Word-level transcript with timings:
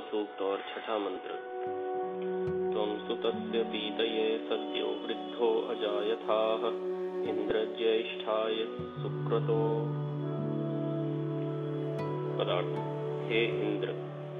सूक्त 0.00 0.42
और 0.42 0.58
छठा 0.58 0.98
मंत्र। 0.98 1.28
त्वं 2.72 3.08
सुतस्य 3.08 3.62
पीतये 3.62 4.38
सद्यो 4.38 4.86
वृद्धो 4.86 5.60
अजायथाः, 5.60 6.58
इन्द्रज्येष्ठाय 7.30 8.54
सुक्रतो। 9.02 9.80
पदार्थ, 12.38 12.74
हे 13.30 13.44
इंद्र 13.44 13.88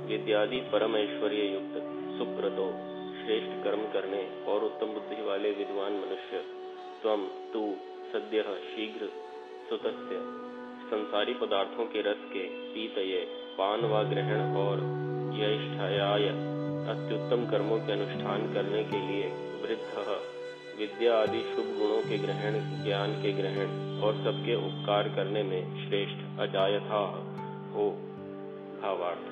विद्यादि 0.09 0.56
परम 0.56 0.96
ऐश्वर्य 0.96 1.42
युक्त, 1.42 1.74
सुक्रतो, 2.18 2.70
श्रेष्ठ 3.24 3.64
कर्म 3.64 3.82
करने 3.82 4.45
और 4.45 4.64
उत्तम 4.64 4.86
बुद्धि 4.86 5.23
वाले 5.23 5.50
विद्वान 5.50 5.92
मनुष्य 5.92 6.45
तम 7.05 7.28
तू 7.52 7.74
सद्य 8.12 8.42
शीघ्र 8.42 9.06
सुतस्य। 9.70 10.48
संसारी 10.91 11.34
पदार्थों 11.34 11.84
के 11.84 12.00
रस 12.00 12.18
के 12.18 12.48
पीतये 12.48 13.38
पान 13.60 13.80
व 13.80 14.02
ग्रहण 14.10 14.56
और 14.56 14.78
ज्येष्ठाय 15.36 16.28
अत्युत्तम 16.88 17.50
कर्मों 17.50 17.78
के 17.78 17.92
अनुष्ठान 17.92 18.54
करने 18.54 18.84
के 18.84 19.08
लिए 19.08 19.24
वृद्ध 19.62 19.98
विद्या 20.78 21.18
आदि 21.18 21.40
शुभ 21.40 21.64
गुणों 21.64 22.02
के 22.02 22.18
ग्रहण, 22.18 22.84
ज्ञान 22.84 23.22
के 23.22 23.32
ग्रहण 23.32 24.00
और 24.02 24.14
सबके 24.14 24.54
उपकार 24.54 25.08
करने 25.08 25.42
में 25.42 25.88
श्रेष्ठ 25.88 26.40
अजायथा 26.40 26.98
हो 27.74 27.90
भावार्थ। 28.82 29.24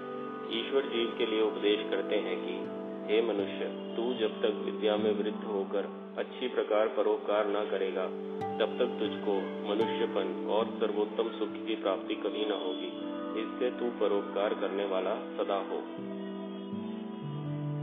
ईश्वर 0.53 0.83
जीव 0.83 1.15
के 1.19 1.27
लिए 1.27 1.43
उपदेश 1.43 1.91
करते 1.91 2.17
हैं 2.17 2.37
कि, 2.37 2.55
हे 3.13 3.23
मनुष्य, 3.23 3.65
तू 3.97 4.15
जब 4.15 4.43
तक 4.43 4.63
विद्या 4.65 4.97
में 4.97 5.13
वृद्ध 5.13 5.45
होकर 5.45 6.15
अच्छी 6.19 6.49
प्रकार 6.49 6.89
परोपकार 6.89 7.47
न 7.47 7.71
करेगा, 7.71 8.07
तब 8.59 8.79
तक 8.79 8.87
तुझको 8.87 9.35
मनुष्यपन 9.69 10.49
और 10.51 10.67
सर्वोत्तम 10.67 11.39
सुख 11.39 11.67
की 11.67 11.75
प्राप्ति 11.75 12.15
कभी 12.15 12.45
न 12.45 12.53
होगी। 12.53 13.07
इससे 13.37 13.71
तू 13.71 13.91
परोपकार 14.01 14.55
करने 14.55 14.85
वाला 14.85 15.15
सदा 15.37 15.59
हो। 15.71 15.79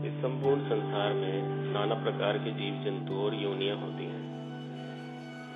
इस 0.07 0.13
संपूर्ण 0.21 0.61
संसार 0.69 1.13
में 1.13 1.43
नाना 1.73 1.95
प्रकार 1.95 2.37
के 2.37 2.51
जीव 2.51 2.73
जंतु 2.83 3.13
और 3.13 3.33
योनियाँ 3.33 3.77
होती 3.77 4.05
हैं। 4.05 4.21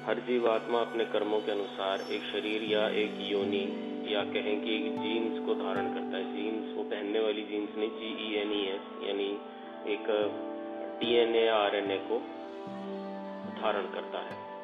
हर 0.08 0.20
जीवात्मा 0.20 0.80
अपने 0.80 1.06
कर्मों 1.06 1.40
के 1.40 1.52
अनुसार 1.52 2.02
एक 2.12 2.22
शरीर 2.24 2.64
या 2.64 2.88
एक 2.90 3.18
योनि 3.22 3.64
या 4.14 4.24
कहें 4.24 4.62
कि 4.62 4.76
एक 4.76 4.92
जीन्स 5.00 5.46
को 5.46 5.56
धारण 5.56 5.94
करता 5.94 6.18
है। 6.18 6.36
जीन्स 6.36 6.78
वो 6.78 6.84
पहनने 6.84 7.20
वाली 7.20 7.42
जीन्स 7.42 7.78
नहीं 7.78 7.90
जी 7.90 8.12
ई 8.28 8.36
एन 8.36 8.52
ई 8.52 8.64
एस 8.66 9.08
यानी 9.08 9.30
एक 9.94 10.08
डीएनए 11.00 11.48
आरएनए 11.48 11.98
को 11.98 12.20
धारण 13.62 13.86
करता 13.94 14.20
है। 14.20 14.57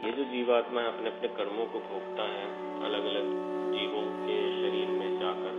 ये 0.00 0.10
जो 0.12 0.24
जीवात्मा 0.24 0.82
अपने 0.82 1.10
अपने 1.10 1.28
कर्मों 1.28 1.64
को 1.66 1.80
भोगता 1.80 2.22
है 2.22 2.44
अलग 2.84 3.04
अलग 3.04 3.26
जीवों 3.72 4.04
के 4.20 4.36
शरीर 4.52 4.88
में 4.90 5.18
जाकर, 5.20 5.58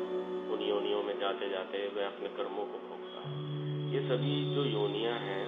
उन 0.54 0.62
योनियों 0.62 1.04
में 1.04 1.14
जाते 1.20 1.50
जाते 1.50 1.82
वह 1.98 2.06
अपने 2.06 2.30
कर्मों 2.30 2.66
को 2.66 2.80
भोगता 2.88 3.22
है। 3.26 3.34
ये 3.92 4.02
सभी 4.02 4.34
जो 4.56 4.64
योनियाँ 4.66 5.14
हैं, 5.20 5.46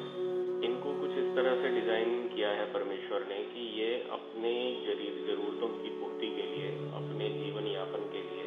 इनको 0.63 0.93
कुछ 0.99 1.11
इस 1.11 1.31
तरह 1.35 1.55
से 1.61 1.69
डिज़ाइन 1.69 2.13
किया 2.35 2.49
है 2.49 2.65
परमेश्वर 2.73 3.25
ने 3.29 3.39
कि 3.43 3.65
ये 3.79 3.89
अपने 4.11 4.53
जरूरतों 5.27 5.67
की 5.67 5.89
पूर्ति 5.89 6.27
के 6.27 6.45
लिए, 6.47 6.69
अपने 6.93 7.29
जीवन 7.29 7.67
यापन 7.67 8.07
के 8.11 8.21
लिए, 8.21 8.45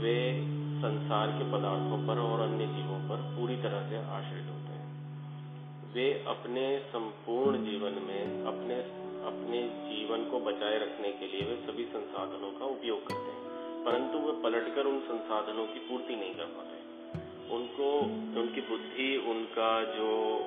वे 0.00 0.16
संसार 0.80 1.26
के 1.28 1.52
पदार्थों 1.52 2.00
पर 2.06 2.18
और 2.18 2.40
अन्य 2.40 2.66
जीवों 2.66 2.98
पर 3.08 3.28
पूरी 3.36 3.56
तरह 3.56 3.88
से 3.90 4.02
आश्रित 4.16 4.50
होते 4.50 4.72
हैं। 4.72 4.90
वे 5.94 6.10
अपने 6.28 6.66
संपूर्ण 6.88 7.64
जीवन 7.64 8.02
में, 8.08 8.44
अपने 8.46 8.82
अपने 9.24 9.62
जीवन 9.68 10.24
को 10.30 10.40
बचाए 10.40 10.78
रखने 10.78 11.12
के 11.12 11.26
लिए 11.26 11.40
वे 11.40 11.72
सभी 11.72 11.84
संसाधनों 11.84 12.58
का 12.58 12.64
उपयोग 12.64 13.06
करते 13.06 13.30
हैं। 13.30 13.42
परंतु 13.84 14.18
वे 14.18 14.42
पलटकर 14.42 14.84
उन 14.86 15.00
संसाधनों 15.00 15.66
की 15.66 15.78
पूर्ति 15.78 16.16
नहीं 16.16 16.34
कर 16.34 16.44
पाते। 16.44 16.72
उनको, 17.54 18.00
उनकी 18.40 18.60
बुद्धि, 18.60 19.16
उनका 19.16 19.84
जो 19.84 20.38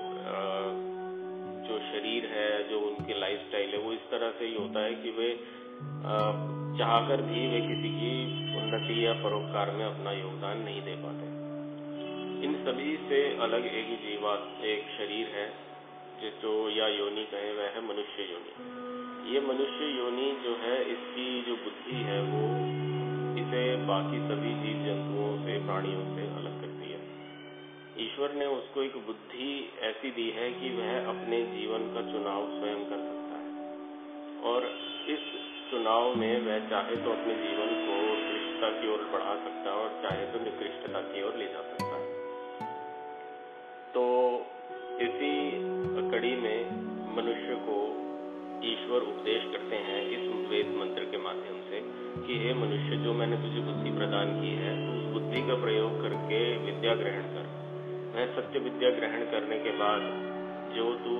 जो 1.66 1.80
शरीर 1.80 2.26
है, 2.26 2.70
जो 2.70 2.80
उनकी 2.80 3.20
लाइफस्टाइल 3.20 3.70
है, 3.70 3.78
वो 3.78 3.94
इस 3.94 4.10
तरह 4.12 4.32
से 4.32 4.46
ही 4.46 4.56
होता 4.56 4.80
है 4.80 4.96
कि 4.96 5.10
वे 5.12 5.40
चाहकर 6.78 7.22
भी 7.22 7.48
वे 7.48 7.62
किसी 7.62 7.90
की 7.90 8.36
उन्नति 8.58 9.06
या 9.06 9.14
परोपकार 9.14 9.72
में 9.72 9.86
अपना 9.86 10.12
योगदान 10.12 10.58
नहीं 10.58 10.82
दे 10.82 10.96
पाते। 10.96 11.26
इन 12.46 12.66
सभी 12.66 12.98
से 12.98 13.38
अलग 13.38 13.66
एक 13.66 13.98
जीवा, 13.98 14.34
एक 14.64 14.84
शरीर 14.98 15.28
है। 15.28 15.65
जो 16.42 16.70
या 16.70 16.88
योनि 16.88 17.24
कहे 17.24 17.54
वह 17.54 17.64
है 17.64 17.82
मनुष्य 17.82 18.24
योनि। 18.24 18.86
ये 19.34 19.42
मनुष्य 19.42 19.86
योनि 19.86 20.38
जो 20.44 20.56
है, 20.56 20.92
इसकी 20.92 21.42
जो 21.42 21.56
बुद्धि 21.56 21.96
है, 21.96 22.22
वो 22.22 22.76
इसे 23.42 23.76
बाकी 23.76 24.18
सभी 24.18 24.50
जीव 24.50 24.86
जंतुओं 24.86 25.46
से, 25.46 25.66
प्राणियों 25.66 26.04
से 26.16 26.22
अलग 26.36 26.62
करती 26.62 26.92
है। 26.92 27.00
ईश्वर 28.06 28.34
ने 28.34 28.46
उसको 28.46 28.84
एक 28.84 28.98
बुद्धि 28.98 29.74
ऐसी 29.82 30.12
दी 30.12 30.30
है 30.30 30.52
कि 30.52 30.70
वह 30.70 31.10
अपने 31.10 31.44
जीवन 31.46 31.94
का 31.94 32.02
चुनाव 32.02 32.60
स्वयं 32.60 32.86
कर 32.86 32.98
सकता 32.98 33.36
है। 33.40 33.50
और 34.44 34.66
इस 35.08 35.46
चुनाव 35.72 36.16
में 36.16 36.42
वह 36.42 36.70
चाहे 36.70 36.96
तो 36.96 37.12
अपने 37.12 37.34
जीवन 37.36 37.70
को 37.88 37.94
उत्कृष्टता 38.14 38.82
की 38.82 38.88
ओर 38.94 39.10
बढ़ा 39.14 39.36
सकता 39.36 39.70
है 39.70 39.76
और 39.78 39.90
चाहे 40.04 40.26
तो 40.26 40.40
निकृष्टता 40.40 41.02
की 41.02 41.24
ओर 41.24 41.36
ले 41.36 41.45
ईश्वर 48.86 49.02
उपदेश 49.02 49.44
करते 49.44 49.76
हैं 49.76 50.02
इस 50.08 50.24
वेद 50.50 50.68
मंत्र 50.78 51.04
के 51.04 51.18
माध्यम 51.18 51.56
से 51.70 51.78
कि 52.28 52.34
हे 52.40 52.54
मनुष्य, 52.54 52.98
जो 52.98 53.14
मैंने 53.14 53.38
तुझे 53.38 53.62
बुद्धि 53.62 53.92
प्रदान 53.92 54.34
की 54.42 54.52
है 54.56 54.74
उस 54.90 55.06
बुद्धि 55.14 55.42
का 55.42 55.56
प्रयोग 55.56 55.96
करके 56.02 56.42
विद्या 56.58 56.94
ग्रहण 56.96 57.24
कर। 57.34 57.48
वह 58.16 58.28
सत्य 58.36 58.60
विद्या 58.60 58.90
ग्रहण 58.90 59.26
करने 59.32 59.58
के 59.60 59.72
बाद 59.72 60.06
जो 60.76 60.86
तू 60.96 61.16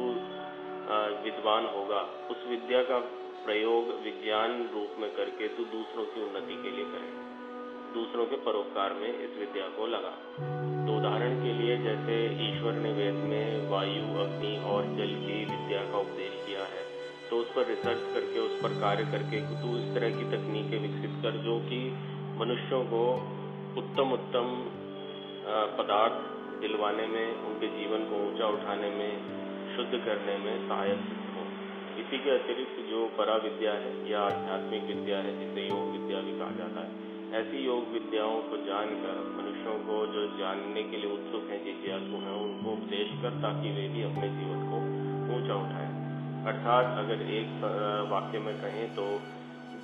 विद्वान 1.24 1.66
होगा, 1.66 2.02
उस 2.32 2.46
विद्या 2.50 2.84
का 2.84 3.00
प्रयोग 3.46 3.90
विज्ञान 4.04 4.70
रूप 4.74 5.00
में 5.00 5.10
करके 5.16 5.48
तू 5.48 5.64
दूसरों 5.66 6.06
की 6.06 6.22
उन्नति 6.22 6.62
के 6.64 6.76
लिए 6.76 6.86
करे। 6.86 7.12
दूसरों 7.94 8.26
के 8.26 8.36
परोपकार 8.36 8.94
में 8.94 9.10
इस 9.10 9.38
विद्या 9.40 9.68
को 9.68 9.88
लगा। 9.88 10.16
तो 10.86 10.98
उदाहरण 10.98 11.44
के 11.44 11.54
लिए, 11.54 11.78
जैसे 11.78 12.24
ईश्वर 12.48 12.74
ने 12.74 12.94
वेद 12.94 13.20
में 13.26 13.70
वायु, 13.70 14.08
अग्नि 14.24 14.56
और 14.66 14.84
जल 14.98 15.14
की 15.28 15.38
विद्या 15.46 15.84
का 15.92 15.98
उपदेश 15.98 16.35
तो 17.30 17.38
उस 17.38 17.48
पर 17.56 17.66
रिसर्च 17.66 18.02
करके, 18.14 18.40
उस 18.40 18.62
पर 18.64 18.80
कार्य 18.80 19.06
करके 19.06 19.40
तू 19.62 19.78
इस 19.78 19.94
तरह 19.96 20.10
की 20.10 20.24
तकनीकें 20.24 20.80
विकसित 20.80 21.24
कर, 21.24 21.32
जो 21.32 21.60
कि 21.60 21.80
मनुष्यों 22.40 22.84
को 22.86 23.02
उत्तम 23.78 24.12
उत्तम 24.12 24.56
पदार्थ 25.78 26.14
दिलवाने 26.62 27.08
में, 27.08 27.36
उनके 27.36 27.68
जीवन 27.68 28.06
को 28.06 28.16
ऊँचा 28.28 28.48
उठाने 28.48 28.90
में, 28.90 29.12
शुद्ध 29.76 29.92
करने 29.92 30.38
में 30.38 30.68
सहायक 30.68 31.00
हो। 31.36 31.44
इसी 32.02 32.18
के 32.18 32.32
अतिरिक्त 32.32 32.80
जो 32.90 33.06
परा 33.18 33.36
विद्या 33.36 33.74
है, 33.74 34.12
या 34.12 34.22
आध्यात्मिक 34.22 34.84
विद्या 34.84 35.18
है, 35.18 35.34
जिसे 35.40 35.68
योग 35.68 35.92
विद्या 35.92 36.22
भी 36.22 36.40
कहा 36.40 36.52
जाता 36.52 36.82
है, 36.82 37.04
ऐसी 37.34 37.66
योग 37.66 37.88
विद्याओं 37.88 38.42
को 38.42 38.58
जानकर, 38.58 39.20
मनुष्यों 39.38 39.76
को 39.80 40.06
जो 40.14 40.38
जानने 40.38 40.84
के 40.84 40.98
लिए 40.98 41.12
उत्सुक 41.14 41.50
हैं, 41.50 41.64
जिज्ञासु 41.66 42.24
हैं, 42.26 42.38
उनको 42.42 42.72
उपदेश 42.72 43.08
कर, 43.22 43.30
ताकि 43.30 43.70
वे 43.70 43.88
भी 43.88 44.04
अपने 44.04 44.30
जीवन 44.30 44.66
को 44.70 44.78
ऊँचा 45.36 45.56
उठाएँ। 45.56 46.05
अर्थात 46.46 46.98
अगर 47.00 47.22
एक 47.34 47.64
वाक्य 48.10 48.40
में 48.40 48.56
कहें 48.62 48.88
तो 48.96 49.06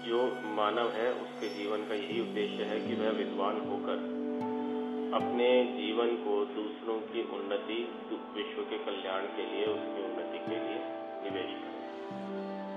जो 0.06 0.20
मानव 0.56 0.90
है, 0.92 1.08
उसके 1.14 1.48
जीवन 1.50 1.88
का 1.90 1.96
यही 1.96 2.20
उद्देश्य 2.22 2.64
है 2.64 2.80
कि 2.80 2.96
वह 2.96 3.10
विद्वान 3.18 3.58
होकर 3.70 4.04
अपने 5.16 5.48
जीवन 5.74 6.16
को 6.18 6.36
दूसरों 6.56 6.98
की 7.08 7.24
उन्नति, 7.38 7.80
विश्व 8.36 8.62
के 8.64 8.78
कल्याण 8.86 9.26
के 9.38 9.46
लिए, 9.46 9.66
उसकी 9.66 10.04
उन्नति 10.04 10.40
के 10.40 10.60
लिए 10.60 10.80
निवेश 11.24 11.52
करे। 11.62 12.71